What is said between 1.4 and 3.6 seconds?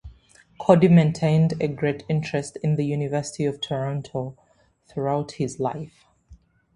a great interest in the University